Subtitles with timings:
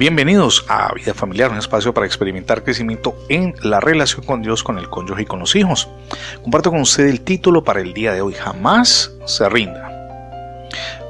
[0.00, 4.78] Bienvenidos a Vida Familiar, un espacio para experimentar crecimiento en la relación con Dios, con
[4.78, 5.90] el cónyuge y con los hijos.
[6.40, 9.90] Comparto con usted el título para el día de hoy, Jamás se rinda.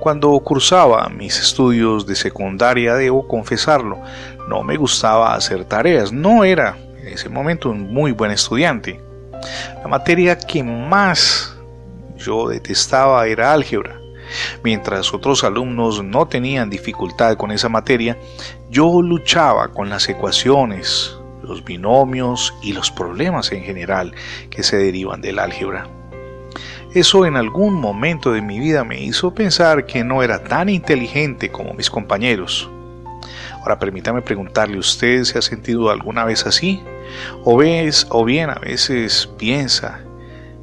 [0.00, 3.97] Cuando cursaba mis estudios de secundaria, debo confesarlo,
[4.49, 9.01] no me gustaba hacer tareas, no era en ese momento un muy buen estudiante.
[9.83, 11.57] La materia que más
[12.17, 13.99] yo detestaba era álgebra.
[14.62, 18.19] Mientras otros alumnos no tenían dificultad con esa materia,
[18.70, 24.15] yo luchaba con las ecuaciones, los binomios y los problemas en general
[24.51, 25.87] que se derivan del álgebra.
[26.95, 31.51] Eso en algún momento de mi vida me hizo pensar que no era tan inteligente
[31.51, 32.69] como mis compañeros.
[33.61, 36.83] Ahora permítame preguntarle, ¿usted se ha sentido alguna vez así?
[37.45, 40.01] ¿O, ves, o bien a veces piensa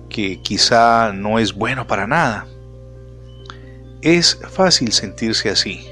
[0.09, 2.45] que quizá no es bueno para nada?
[4.01, 5.87] Es fácil sentirse así.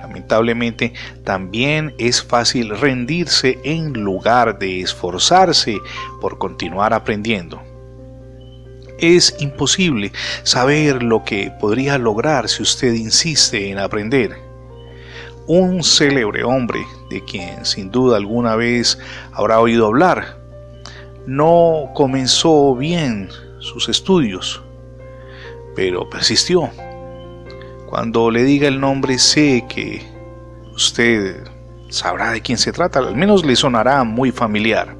[0.00, 0.92] Lamentablemente,
[1.24, 5.76] también es fácil rendirse en lugar de esforzarse
[6.20, 7.60] por continuar aprendiendo.
[8.98, 10.12] Es imposible
[10.44, 14.36] saber lo que podría lograr si usted insiste en aprender.
[15.46, 18.98] Un célebre hombre, de quien sin duda alguna vez
[19.32, 20.38] habrá oído hablar,
[21.26, 23.28] no comenzó bien
[23.60, 24.62] sus estudios,
[25.76, 26.70] pero persistió
[27.88, 30.02] cuando le diga el nombre sé que
[30.74, 31.42] usted
[31.88, 34.94] sabrá de quién se trata, al menos le sonará muy familiar.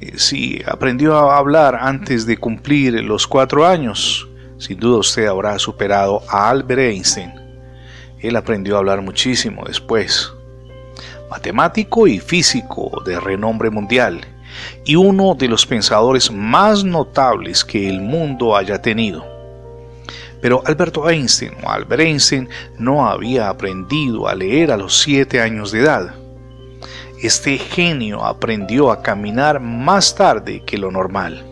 [0.00, 5.58] Eh, si aprendió a hablar antes de cumplir los cuatro años, sin duda usted habrá
[5.58, 7.32] superado a Albert Einstein.
[8.20, 10.30] Él aprendió a hablar muchísimo después.
[11.30, 14.20] Matemático y físico de renombre mundial
[14.84, 19.33] y uno de los pensadores más notables que el mundo haya tenido.
[20.44, 25.72] Pero Alberto Einstein o Albert Einstein no había aprendido a leer a los siete años
[25.72, 26.16] de edad.
[27.22, 31.42] Este genio aprendió a caminar más tarde que lo normal.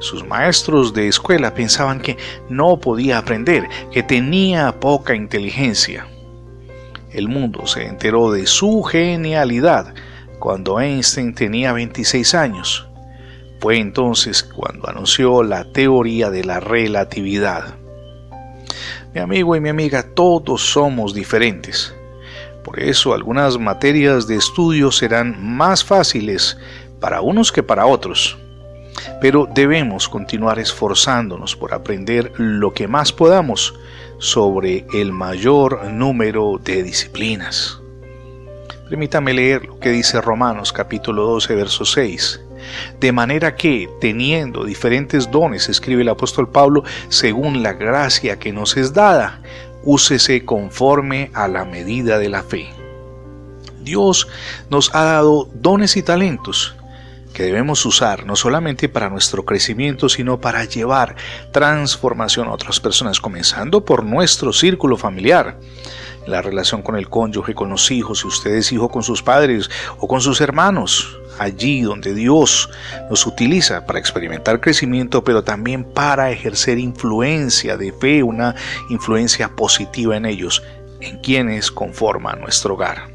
[0.00, 2.16] Sus maestros de escuela pensaban que
[2.48, 6.08] no podía aprender, que tenía poca inteligencia.
[7.12, 9.94] El mundo se enteró de su genialidad
[10.40, 12.87] cuando Einstein tenía 26 años
[13.60, 17.74] fue entonces cuando anunció la teoría de la relatividad.
[19.14, 21.94] Mi amigo y mi amiga, todos somos diferentes.
[22.62, 26.58] Por eso algunas materias de estudio serán más fáciles
[27.00, 28.36] para unos que para otros.
[29.20, 33.74] Pero debemos continuar esforzándonos por aprender lo que más podamos
[34.18, 37.80] sobre el mayor número de disciplinas.
[38.88, 42.40] Permítame leer lo que dice Romanos capítulo 12, verso 6.
[43.00, 48.76] De manera que, teniendo diferentes dones, escribe el apóstol Pablo, según la gracia que nos
[48.76, 49.42] es dada,
[49.82, 52.68] úsese conforme a la medida de la fe.
[53.80, 54.28] Dios
[54.70, 56.74] nos ha dado dones y talentos
[57.32, 61.14] que debemos usar no solamente para nuestro crecimiento, sino para llevar
[61.52, 65.58] transformación a otras personas, comenzando por nuestro círculo familiar
[66.28, 69.70] la relación con el cónyuge, con los hijos, si usted es hijo con sus padres
[69.98, 72.68] o con sus hermanos, allí donde Dios
[73.08, 78.54] nos utiliza para experimentar crecimiento, pero también para ejercer influencia de fe, una
[78.90, 80.62] influencia positiva en ellos,
[81.00, 83.08] en quienes conforman nuestro hogar.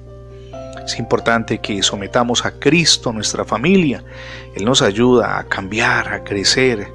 [0.86, 4.04] Es importante que sometamos a Cristo nuestra familia.
[4.54, 6.88] Él nos ayuda a cambiar, a crecer,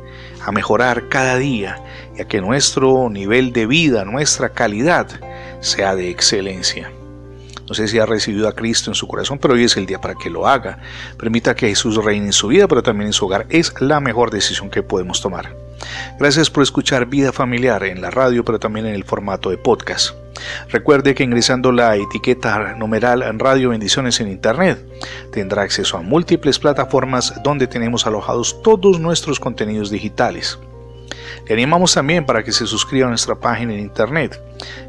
[0.44, 1.82] a mejorar cada día
[2.16, 5.08] y a que nuestro nivel de vida, nuestra calidad,
[5.60, 6.90] sea de excelencia.
[7.68, 10.00] No sé si ha recibido a Cristo en su corazón, pero hoy es el día
[10.00, 10.78] para que lo haga.
[11.18, 13.46] Permita que Jesús reine en su vida, pero también en su hogar.
[13.50, 15.54] Es la mejor decisión que podemos tomar.
[16.18, 20.14] Gracias por escuchar Vida Familiar en la radio, pero también en el formato de podcast.
[20.70, 24.78] Recuerde que ingresando la etiqueta numeral Radio Bendiciones en Internet
[25.32, 30.58] tendrá acceso a múltiples plataformas donde tenemos alojados todos nuestros contenidos digitales.
[31.46, 34.40] Le animamos también para que se suscriba a nuestra página en internet.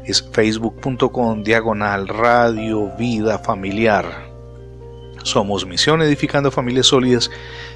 [0.04, 4.30] Es facebook.com diagonal radio vida familiar.
[5.22, 7.30] Somos Misión Edificando Familias Sólidas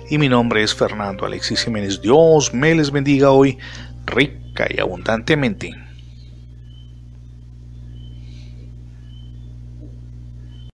[0.09, 2.01] y mi nombre es Fernando Alexis Jiménez.
[2.01, 3.59] Dios me les bendiga hoy
[4.07, 5.84] rica y abundantemente.